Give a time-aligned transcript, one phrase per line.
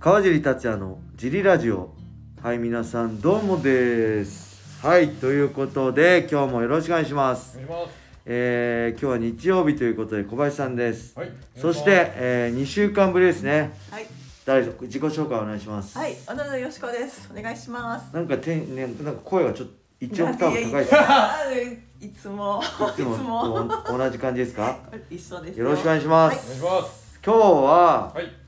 [0.00, 1.94] 川尻達也のジリラジオ。
[2.42, 4.80] はい皆さんどうもです。
[4.80, 7.58] はいということで今日もよろしくお願いします。
[7.58, 7.98] お願いします。
[8.24, 13.72] えー、今日は日曜日ということで小林さんです、はいそして、え2週間ぶりですね。
[13.90, 14.06] はい、
[14.46, 17.30] 誰ぞ自己紹介お願いします、はい、小野田よしこです。
[17.30, 18.14] お願いします。
[18.14, 24.78] なんかてん、ね、なんか声がちょっと1オクターブ高いですねい いつも、いつもと同じ感じですか？
[25.10, 25.66] 一緒ですよ。
[25.66, 27.00] ろしくお願いします、お願いします。
[27.22, 28.39] 今日ははい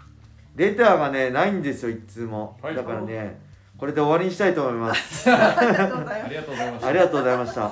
[0.56, 2.74] レターがねないんですよいつも、はい。
[2.74, 3.41] だからね
[3.79, 5.28] これで終わりにしたいと思います。
[5.28, 7.70] ありがとうございましたありがとうございました。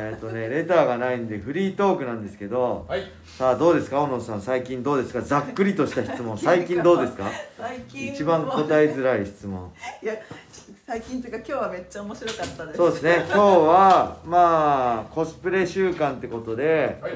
[0.00, 3.02] えっとねレターがないんでフリートークなんですけどはい。
[3.38, 4.40] さあどうですか小野さん。
[4.40, 5.20] 最近どうですか？
[5.20, 6.36] ざっくりとした質問。
[6.36, 7.24] 最近どうですか？
[7.56, 9.70] 最近一番答えづらい質問。
[10.02, 10.14] いや、
[10.86, 12.76] 最近というか、今日はめっちゃ面白かったです。
[12.76, 13.14] そうですね。
[13.26, 17.12] 今日はまあコスプレ週間ってことではい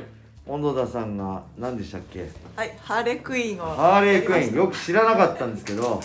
[0.49, 2.27] 小野田さんが何でしたっけ？
[2.57, 3.77] はい、ハーレークイーンを。
[3.77, 4.55] ハーレークイーン。
[4.57, 4.73] よく。
[4.73, 6.01] く知らなかったんですけど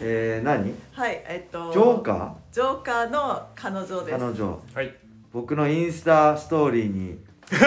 [0.00, 0.72] えー、何？
[0.92, 1.72] はい、えっと。
[1.72, 4.18] ジョーカジョーカーの彼女ーです。
[4.18, 4.62] 彼女。
[4.74, 4.94] はい。
[5.32, 7.18] 僕のインスタストーリーに
[7.50, 7.58] 載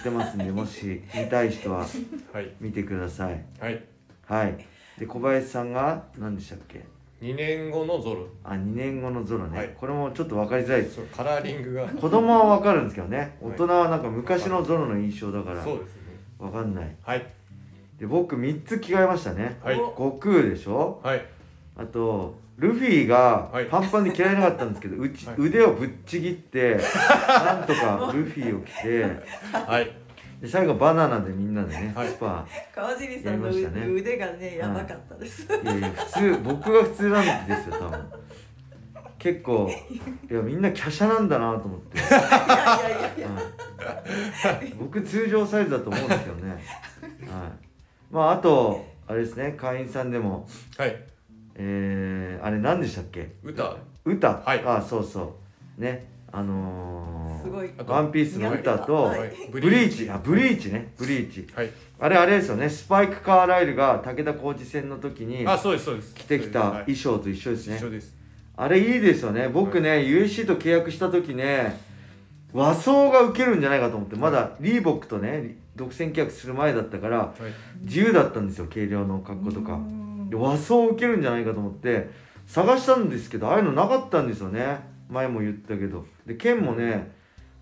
[0.00, 1.86] ってますんで もし見たい人は
[2.32, 2.50] はい。
[2.60, 3.44] 見てください。
[3.60, 3.84] はい。
[4.26, 4.66] はい。
[4.98, 6.84] で小林さんが何でしたっけ？
[7.20, 8.26] 2年後のゾロ。
[8.44, 9.74] あ2年後のゾロね、はい。
[9.78, 10.82] これもちょっと分かりづらい。
[10.82, 11.86] ですそうカラーリングが。
[11.88, 13.36] 子供は分かるんですけどね。
[13.40, 13.56] 大はい。
[13.56, 15.62] 人はなんか昔のゾロの印象だから。
[15.62, 16.00] そうですね。
[16.38, 16.96] 分かんない。
[17.02, 17.26] はい。
[17.98, 19.58] で僕3つ着替えましたね。
[19.62, 19.78] はい。
[19.78, 21.00] お悟空でしょ。
[21.04, 21.24] はい。
[21.76, 23.66] あとルフィがはい。
[23.66, 25.36] パンパンで着られなかったんですけど、うちはい。
[25.38, 26.78] 腕をぶっちぎって
[27.28, 29.04] なんとかルフィを着て
[29.52, 29.92] はい
[30.40, 32.08] で最後バナナでみんなでね、はい。
[32.08, 33.86] スパ川尻さんのやりましたね。
[33.86, 35.42] 腕がね、やばかったです。
[35.42, 35.66] い。
[35.66, 38.12] やいや普通僕が普通なんですよ多分。
[39.18, 39.70] 結構
[40.30, 42.18] いやみんな華奢なんだなと思って、 いやいや
[43.18, 46.60] いや僕通常サイズだと思うんですけどね、はい、
[48.10, 50.48] まああとあれですね会員さんでも。
[50.78, 50.96] はい。
[51.56, 53.32] えー、あれ何でしたっけ？
[53.42, 53.76] 歌。
[54.06, 54.62] 歌、はい。
[54.64, 55.36] あそうそ
[55.78, 55.80] う。
[55.80, 56.08] ね。
[56.32, 57.70] あのー、すごい。
[57.86, 59.18] ワンピースの歌と、はい。
[59.20, 60.10] はいブリーチ。
[60.10, 60.92] あブリーチね。
[60.96, 61.46] ブリーチ。
[61.54, 61.70] はい。
[61.98, 62.68] あれあれですよね。
[62.68, 66.14] スパイク・カーライルが武田浩二戦の時にあそうですそうです。
[66.14, 66.94] 着てきたはい。
[66.94, 68.14] 衣装と一緒ですね、一緒です。
[68.56, 69.48] あれいいですよね。
[69.48, 71.80] 僕ね、USC と契約した時ね
[72.52, 77.84] 和装が受けるんじゃないかと思ってまだリーボックとね独占契約する前だったからはい。
[77.84, 79.78] 自由だったんですよ軽量の格好とか。
[80.32, 82.10] 和装受けるんじゃないかと思って
[82.46, 84.80] 探したんですけどああいうのなかったんですよね。
[85.08, 86.06] 前も言ったけど。
[86.26, 87.12] で剣もね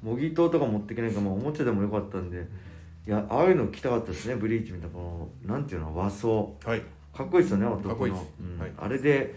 [0.02, 2.46] 模擬刀とか持ってけないから、まあ、おもちゃでもよかったんで
[3.06, 6.54] いやああいうの着たかったですねブリーチみたいなこのなんていうの和装。
[6.64, 6.82] はい。
[7.16, 7.88] かっこいいですよね男の。
[7.88, 8.24] かっこいいです。
[8.40, 8.58] うん。
[8.58, 8.72] はい。
[8.76, 9.34] あれで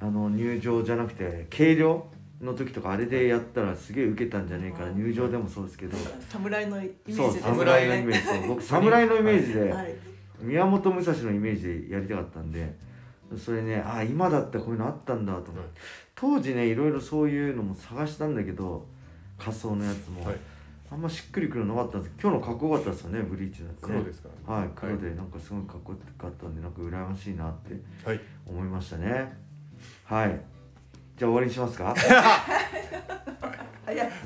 [0.00, 2.06] あの入場じゃなくて軽量
[2.40, 5.96] の時とかあれでやったらすげえ受けたんじゃねえかな入場でもそうですけど。
[6.28, 8.48] 侍のイメージそうです侍のイメージ。
[8.48, 9.94] 僕侍のイメージではい。
[10.40, 12.74] 宮本武蔵のイメージでやりたかったんで
[13.36, 15.58] それねあ今だったらこういうのあったんだと思って。
[15.60, 15.68] はい。
[16.14, 18.86] 当時ねいろいろそういうのも探したんだけど
[19.42, 20.36] 仮装のやつも、はい。
[20.90, 22.14] あんましっくりくるのなかったんです。
[22.20, 23.88] 今日のかっこよかったですよねブリーチのやつね。
[23.88, 27.74] 黒ですからはい黒でなんかすごいかっこよかったんでなんか羨ましいなって
[28.06, 28.20] はい。
[28.46, 29.32] 思いましたね。
[30.04, 30.40] はい。
[31.16, 31.94] じゃあ終わりにしますか？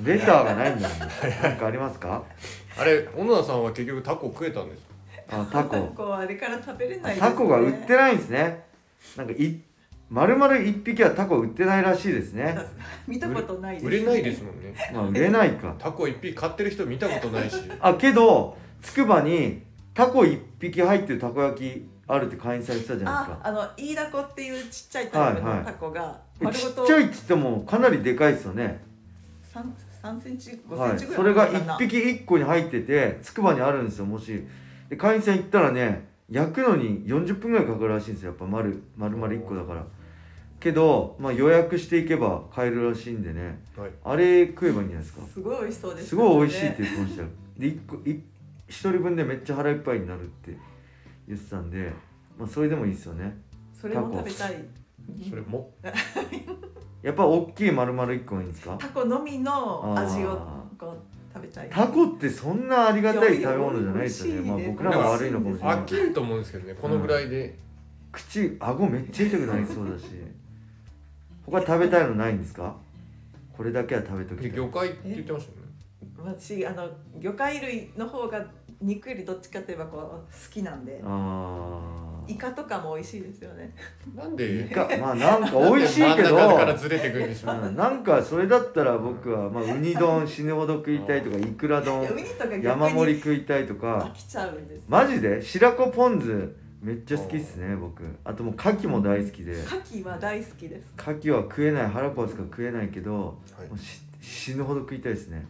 [0.05, 1.07] レターがないんだもんな
[1.55, 2.23] んかありますか？
[2.79, 4.83] あれ小野田さんは結局タコ食えたんです
[5.29, 5.41] か？
[5.41, 5.77] あタコ。
[5.89, 8.65] こうあれから食べれないです、タコが売ってないんですね。
[9.17, 9.33] なんか
[10.11, 12.57] い丸々一匹はタコ売ってないらしいですね。
[13.07, 14.75] 見たことないです、売れないですもんね。
[14.93, 15.75] まあ売れないか。
[15.79, 17.57] タコ一匹買ってる人見たことないし。
[17.81, 19.63] あけどつくばに
[19.95, 23.41] タコ一匹入ってるたこ焼きあるって会員さん言ってたじゃないですか。
[23.43, 25.59] あ、あのイイダコっていうちっちゃいタイプはいはい。
[25.61, 26.21] のタコが
[26.53, 28.81] ちっちゃいっつってもかなりでかいですよね。
[29.43, 34.45] 三三センチ五セはいンチぐらいそれがあるのかな1匹1個に入っててつくばにあるんですよもし。
[34.89, 38.31] で会員さん行ったらね焼くのに40分ぐらいかかるらしいんですよ。
[38.31, 39.85] やっぱ丸丸々1個だから。
[40.59, 43.63] けど、まあ、予約していけば買えるらしいんでね。
[43.77, 43.91] はい。
[44.05, 45.27] あれ食えばいいんじゃないですか。
[45.27, 47.29] すごい美味しそうです、すごい美味しいって言ってましたよ。
[47.59, 48.23] で1個い1
[48.69, 50.57] 人分でめっちゃ腹いっぱいになるって
[51.29, 51.93] 言ってたんで、
[52.39, 53.37] まあ、それでもいいですよね。
[53.73, 54.65] それも食べたい。
[55.29, 55.71] それも？
[57.03, 58.77] やっぱ大きい丸々1個がいいんですか？
[58.81, 61.69] タコのみの味をあこう食べたい。
[61.71, 64.41] タコってそんなありがたい食べ物じゃないですよね。
[64.51, 67.55] まあ僕らが悪いのかもしれない飽きると思うんですけどねこのぐらいで、
[68.11, 70.07] 口顎めっちゃ痛くなりそうだし。
[71.45, 72.75] 他食べたいのないんですか？
[73.57, 75.66] これだけは食べときでたい魚介って言ってましたよね
[76.19, 76.89] 私あの
[77.21, 78.45] 魚介類の方が
[78.81, 80.19] 肉よりどっちかといえばこう好
[80.53, 83.73] きなんであイカとかも美味しいですよね。
[84.15, 84.67] なんーで？
[84.67, 95.41] イカまあなんか美味しいけど真ん中からずれてくるんでしょうんなんかそれだったら僕は、まあ、ウニ丼 死ぬほど食いたいとかイクラい丼やウニとか逆に山盛り食いたいと飽かきちゃうんですマジで？
[95.41, 98.03] 白子ポン酢めっちゃ好きっすね僕。
[98.25, 99.53] あともう牡蠣も大好きで。
[99.53, 100.93] 牡蠣は大好きです。
[100.99, 103.69] 牡蠣は食えない腹壊すから食えないけど、はい。
[103.69, 105.47] もうし死ぬほど食いたいですね、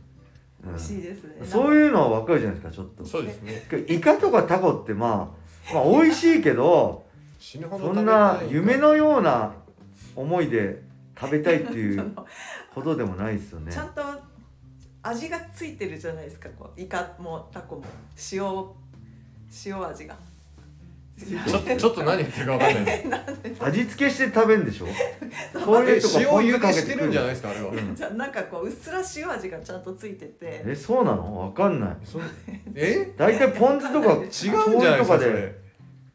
[0.71, 1.45] 美味しいですね。
[1.45, 3.05] そういうのは分かるじゃないですかちょっと。
[3.05, 3.63] そうですね。
[3.89, 5.35] イカとかタコってま
[5.71, 7.05] あまあ美味しいけど
[7.39, 9.55] そんな夢のような
[10.15, 10.83] 思いで
[11.19, 12.15] 食べたいっていう
[12.75, 13.73] ことでもないですよね。
[13.73, 14.03] ちゃんと
[15.03, 16.81] 味がついてるじゃないですかこう。
[16.81, 17.85] イカもタコも。
[18.33, 18.43] 塩
[19.65, 20.17] 塩味が
[21.19, 23.03] ちょちょっと何言ってるか分かんない。
[23.43, 24.87] で す味付けして食べるんでしょ？
[25.55, 27.95] 醤え油とか塩茹でしてるんじゃないいですかあれは、うん。
[27.95, 30.35] じゃあなんかこううっすら塩味がちゃんとついてて。
[30.67, 31.51] えそうなの？
[31.55, 31.97] 分かんない。
[32.05, 32.21] そ
[32.75, 33.13] え？
[33.17, 34.23] 大体ポン酢とか 違う
[34.77, 35.55] んじゃないですかそれ。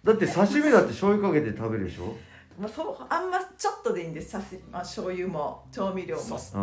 [0.03, 2.15] だって刺身だって醤油かけて食べるでしょ？
[2.59, 4.29] まあ、そうあんまちょっとでいいんです。
[4.31, 6.21] さす、まあ、醤油も調味料も。
[6.23, 6.53] さす。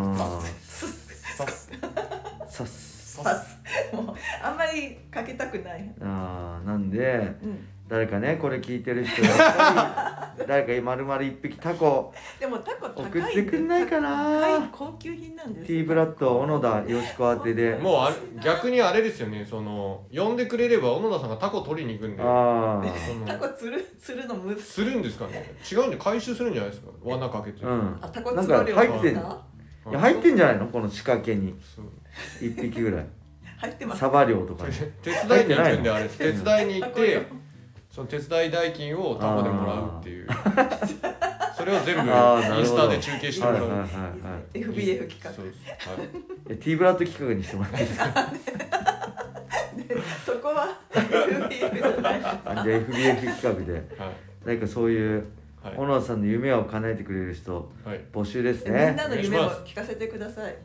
[2.48, 3.44] さす刺すささ
[3.90, 14.40] すもうあんまりかけたくない、あーなんでうん、誰かねこれ聞いてる人やっぱり 誰か丸々一匹タコでもタコ高い送ってくんないかな。
[14.40, 17.74] 高い高級品なんですティーブラッド小野田よしこ宛てで。
[17.82, 22.22] もうあれ逆にあれですよねその呼んでくれれば小野田さんがタコ取りに行くんで。
[22.22, 25.54] あそのタコ釣る釣るのむずするんですかね。
[25.70, 26.90] 違うんで回収するんじゃないですか。
[27.02, 27.98] 罠かけて、あうん。
[28.00, 29.47] あタコ釣ろう料なんか入ってんですか
[29.90, 30.66] いや入ってんじゃないの？
[30.66, 31.54] この仕掛けに。
[32.40, 33.06] 一匹ぐらい。
[33.58, 34.00] 入ってます。
[34.00, 34.74] サバ漁とかに。
[35.02, 36.08] 手伝いに行くんであれ。
[36.08, 37.26] 手伝いに行って
[37.90, 40.28] その手伝い代金をタコでもらうっていう。
[41.56, 43.64] それを全部インスタで中継してもらう、
[44.54, 45.32] FBF 企画。
[45.32, 45.58] そうです、
[45.88, 45.96] はい、
[46.50, 48.06] えティーブラッド企画にしてもらっていいですか？
[50.24, 52.20] そこは FBF じゃない。
[52.22, 53.72] あじゃあ FBF 企画で。
[53.72, 53.82] はい。
[54.44, 55.26] 何かそういう
[55.68, 55.76] はい。
[55.76, 58.00] 小野田さんの夢を叶えてくれる人はい。
[58.12, 59.72] 募集ですみんねなの夢もお願いします。
[59.72, 60.56] 聞かせてください。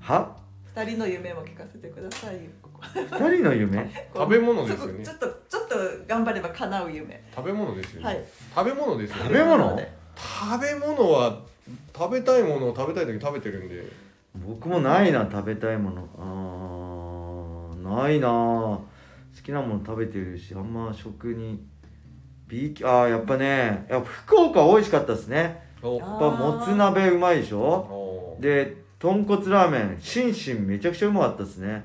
[0.00, 0.36] は？
[0.76, 2.80] 二人の夢も聞かせてくださいここ。
[2.94, 3.06] 二
[3.36, 3.90] 人の夢？
[4.14, 5.04] 食べ物ですよね。
[5.04, 5.76] ちょっとちょっと
[6.08, 7.22] 頑張れば叶う夢。
[7.34, 8.24] 食べ物ですよね、はい。
[8.54, 9.22] 食べ物ですよね。
[9.24, 9.76] 食べ物？
[9.76, 11.40] で食べ物は
[11.96, 13.84] 食べたいものを食べたい時に食べてるんで。
[14.46, 16.08] 僕もないな食べたいもの。
[16.18, 18.82] あーないな好
[19.44, 21.64] きなもの食べてるしあんま食に
[22.46, 25.62] B 級あーやっぱねやっぱ福岡美味しかったですね。
[25.82, 27.60] やっぱもつ鍋うまいでしょ？
[27.60, 28.38] お。
[28.40, 31.84] で豚骨ラーメンシンシンめちゃくちゃうまかったですね。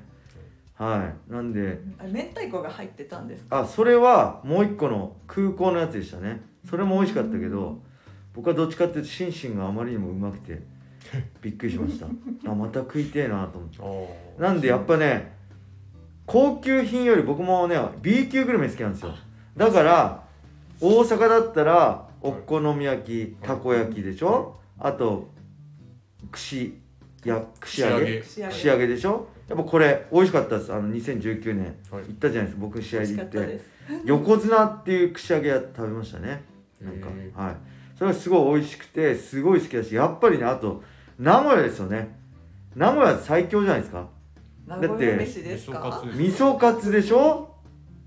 [0.76, 1.32] はい。
[1.32, 6.42] なんであ明太子が入ってたんですあそれはもう一個の空港のやつでしたね。
[6.70, 7.80] それも美味しかったけど
[8.34, 10.62] 僕はどっちかっていうとシンシンがあまりにもうまくて
[11.42, 12.06] びっくりしました。
[12.50, 13.82] あまた食いてえなと思って。
[13.82, 14.42] お。
[14.42, 15.34] なんでやっぱね
[16.26, 19.14] 高級品より僕もね B 級グルメ好きなんですよ。
[19.58, 20.24] だから
[20.82, 24.56] 大阪だったらお好み焼きたこ焼きでしょ？
[24.80, 25.30] あと
[26.32, 26.78] 串
[27.26, 28.22] や串揚げ？
[28.22, 28.54] 串揚げ。
[28.54, 29.28] 串揚げでしょ？
[29.48, 30.74] やっぱこれ美味しかったです。
[30.74, 32.04] あの2019年はい。
[32.04, 32.62] 行ったじゃないですか。
[32.62, 33.62] 僕試合で行って。
[34.06, 36.44] 横綱っていう串揚げ屋食べましたね。
[36.82, 37.08] なんか。
[37.10, 37.56] へはい。
[37.98, 40.84] それがすごい美味しくてすごい好きだしやっぱりねあと
[41.18, 42.18] 名古屋ですよね。
[42.76, 44.08] 名古屋最強じゃないですか。
[44.68, 46.02] 名古屋飯です味噌カか？
[46.04, 47.56] ツ味噌カツでしょ？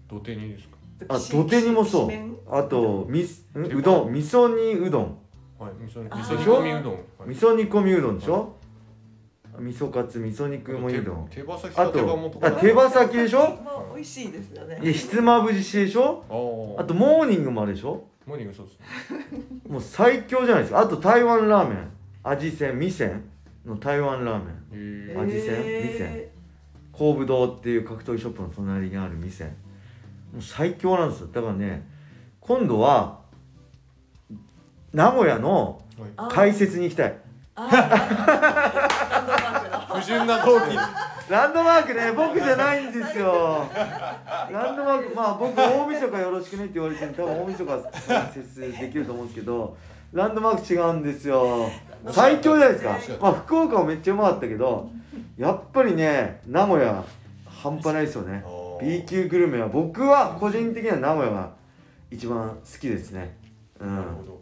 [0.08, 0.71] 土手にですか？
[1.08, 2.10] あ土手にもそう。
[2.50, 3.24] あとみん？
[3.78, 4.12] うどん。
[4.12, 5.18] 味噌煮うどん。
[5.58, 7.02] はい味噌煮込みうどん、はい。
[7.28, 8.56] 味噌煮込みうどんでしょ？
[9.58, 13.58] 味噌カツ味噌肉もうどん手手羽先あとあ手羽先でしょ？
[13.94, 14.80] 美味しいですよね。
[14.80, 16.24] でひつまぶしでしょ？
[16.78, 18.04] あとモーニングもあるでしょ？
[18.26, 19.40] モーニングそうですね。
[19.68, 20.80] もう最強じゃないですか。
[20.80, 21.90] あと台湾ラーメン。
[22.24, 23.22] 味仙味仙
[23.66, 25.12] の台湾ラーメン。
[25.12, 26.32] へ味仙え
[26.96, 29.54] 神武堂っていう格闘技ショップの隣にある店
[30.32, 31.28] もう最強なんですよ。
[31.32, 31.86] だからね
[32.40, 33.20] 今度は
[34.92, 35.80] 名古屋の
[36.30, 37.18] 解説に行きたい。
[37.54, 37.76] あー。
[37.76, 39.52] ランドマー。
[39.52, 40.76] ク だ不純な動機
[41.28, 43.66] ランドマークね僕じゃないんですよ。
[44.50, 49.76] ランドマークまあ僕大晦日よろしくねって言われてる多分大晦日解説できると思うんですけど
[50.12, 51.70] ランドマーク違うんですよ。
[52.08, 53.16] 最強じゃないですか。
[53.20, 54.90] まあ福岡もめっちゃうまかったけど
[55.38, 57.04] やっぱりね名古屋
[57.46, 58.42] 半端ないですよね
[58.82, 61.50] B 級グルメは僕は個人的には名古屋が
[62.10, 63.36] 一番好きですね。
[63.80, 63.96] うん。
[63.96, 64.40] なるほど。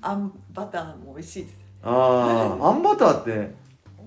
[0.00, 1.58] あんバターも美味しいです。
[1.82, 3.54] ああ あんバターって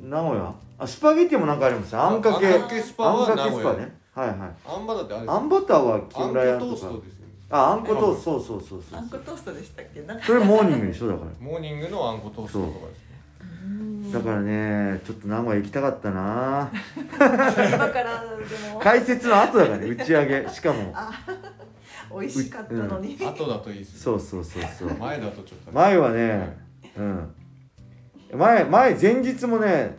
[0.02, 0.54] 名古屋？
[0.78, 1.94] あスパゲティもなんかあります？
[1.94, 2.48] よあんかけ。
[2.48, 3.86] あんかけスパはあんかけスパ名古屋。
[3.88, 4.38] ねはいはい。
[4.68, 6.72] あんバターってあれですあんバターは木村屋とか。
[6.72, 7.34] トーストですよね。
[7.50, 8.40] ああんこトースト。
[8.40, 10.02] そうそうそうそあんうこトーストでしたっけ？
[10.02, 10.26] なんか。
[10.26, 11.32] それモーニングでしょだから。
[11.40, 13.06] モーニングのあんこトーストとかですね
[14.20, 16.72] だからねちょっと名古屋行きたかったな。
[17.14, 18.80] 今からでも。
[18.80, 20.50] 解説の後だからね打ち上げ。
[20.50, 20.94] しかも。
[22.20, 24.00] 美味しかったのに、後だといいですね。
[24.00, 24.98] そうそうそうそう。
[24.98, 25.72] 前だとちょっと。
[25.72, 26.58] 前はね
[26.98, 27.36] うん。
[28.34, 29.98] 前前前日もね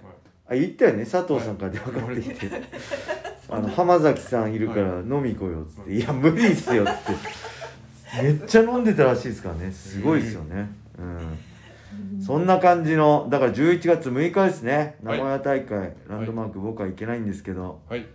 [0.48, 2.50] あ言ったよね佐藤さんから電話かかってきて
[3.48, 6.92] 「あの浜崎さんいるから飲み行こうよ」っつって「いや無理っすよ」っつっ
[8.14, 10.68] てめっちゃ飲んでたらしいですからねすごいですよね
[10.98, 11.38] うん
[12.20, 14.96] そんな感じのだから11月6日ですね。
[15.02, 15.20] 名はい。
[15.20, 18.06] 古屋大会、ランドマーク僕は行けないんですけど、はい。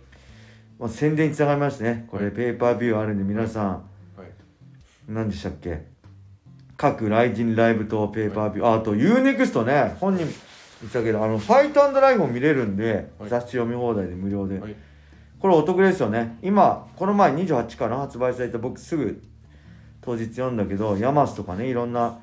[0.78, 2.06] まあ、宣伝につながりましてね。
[2.10, 2.34] これはい。
[2.34, 3.78] ペーパービューあるんで皆さん、は
[4.24, 4.26] い。
[5.08, 5.86] 何でしたっけ？
[6.76, 9.96] 各ライジンライブとペーパービュー、ああと UNEXT ね。
[10.00, 10.32] 本人言っ
[10.82, 13.30] てたけどあのファイトライブも見れるんで、はい。
[13.30, 14.74] 雑誌読み放題で無料で、はい。
[15.38, 16.38] これお得ですよね。
[16.42, 17.98] 今この前28かな？
[17.98, 19.22] 発売された僕すぐ
[20.00, 22.18] 当日読んだけどヤマスとかねいろんな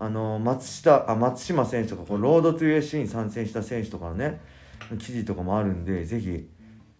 [0.00, 4.40] あの松下あ松島選手とかこのロードトゥ USC に参戦した選手とかのね
[4.98, 6.48] 記事とかもあるんでぜひ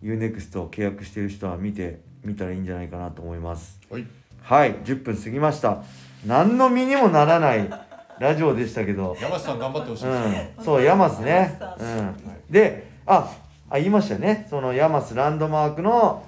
[0.03, 3.81] UNEXT を契約してる人は見てみたらいいんじゃないかなと思います。
[3.91, 4.07] はい。
[4.43, 5.83] はい10分過ぎました。
[6.27, 7.71] 何の身にもならない
[8.19, 9.17] ラジオでしたけど。
[9.19, 10.29] 山下さん頑張ってほしいです。
[10.29, 11.59] ね、うん、そう、ヤマスね。
[11.79, 12.15] うん。
[12.51, 13.35] で、あ、
[13.71, 14.47] あ、言いましたよね。
[14.51, 16.23] そのヤマスランドマークの、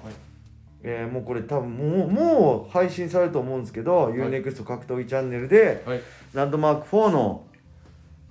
[0.83, 6.01] えーもうこれ多分もう、もう配信されると思うんですけど、UNEXT 格闘技チャンネルで、はい。
[6.33, 7.45] ランドマーク4の、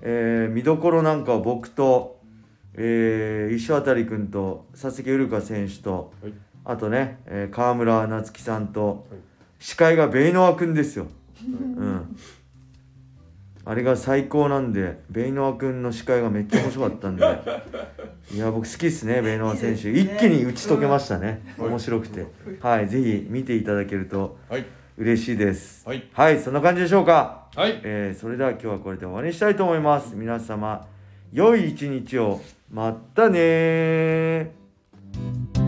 [0.03, 2.21] えー見どころなんかを僕と、
[2.75, 6.33] えー、石渡君と佐々木うるか選手と、はい。
[6.65, 9.21] あとね、えー川村夏樹さんと、はい。
[9.59, 11.07] 司会がベイノワ君ですよ。
[11.49, 12.17] うん。
[13.65, 17.25] あれが最高なんで、ベイノワ君の司会がめっちゃ面白かったんで、
[18.35, 19.93] いや、僕好きっすね、ベイノワ選手。
[19.93, 21.43] 一気に打ち解けましたね。
[21.59, 22.27] うん面白くて。
[22.61, 24.65] はい、ぜひ見ていただけるとはい
[24.99, 25.87] 嬉しいです。
[25.87, 27.47] はいはい、そんな感じでしょうか。
[27.55, 30.17] はいえーそれでは今日はこれで終わりにしたいと思います。
[30.17, 30.85] 皆様、
[31.33, 32.41] 良い一日を。
[32.73, 35.62] まったねー。